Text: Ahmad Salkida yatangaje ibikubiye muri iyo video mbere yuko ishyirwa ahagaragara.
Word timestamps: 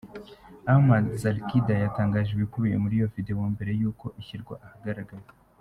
Ahmad 0.73 1.05
Salkida 1.21 1.73
yatangaje 1.83 2.29
ibikubiye 2.33 2.75
muri 2.83 2.93
iyo 2.99 3.07
video 3.15 3.39
mbere 3.53 3.71
yuko 3.81 4.05
ishyirwa 4.21 4.55
ahagaragara. 4.67 5.25